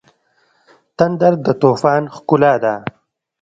تندر 0.97 1.33
د 1.45 1.47
طوفان 1.61 2.03
ښکلا 2.15 2.53
ده. 2.63 2.75